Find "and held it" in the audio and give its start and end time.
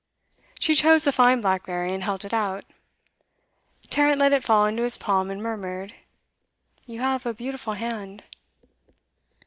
1.93-2.33